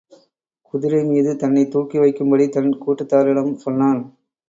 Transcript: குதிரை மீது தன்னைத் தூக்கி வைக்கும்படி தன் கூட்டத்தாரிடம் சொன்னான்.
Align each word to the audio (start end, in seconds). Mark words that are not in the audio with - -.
குதிரை 0.73 1.03
மீது 1.03 1.35
தன்னைத் 1.35 1.71
தூக்கி 1.71 1.99
வைக்கும்படி 1.99 2.49
தன் 2.49 2.71
கூட்டத்தாரிடம் 2.85 3.55
சொன்னான். 3.57 4.01